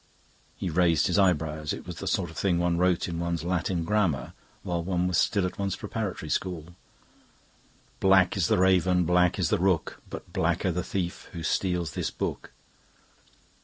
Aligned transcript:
He 0.55 0.71
raised 0.71 1.05
his 1.05 1.19
eyebrows. 1.19 1.73
It 1.73 1.85
was 1.85 1.97
the 1.97 2.07
sort 2.07 2.31
of 2.31 2.35
thing 2.35 2.57
one 2.57 2.75
wrote 2.79 3.07
in 3.07 3.19
one's 3.19 3.43
Latin 3.43 3.83
Grammar 3.83 4.33
while 4.63 4.83
one 4.83 5.07
was 5.07 5.19
still 5.19 5.45
at 5.45 5.59
one's 5.59 5.75
preparatory 5.75 6.31
school. 6.31 6.73
"Black 7.99 8.35
is 8.35 8.47
the 8.47 8.57
raven, 8.57 9.03
black 9.03 9.37
is 9.37 9.49
the 9.49 9.59
rook, 9.59 10.01
But 10.09 10.33
blacker 10.33 10.71
the 10.71 10.81
thief 10.81 11.29
who 11.33 11.43
steals 11.43 11.91
this 11.93 12.09
book!" 12.09 12.51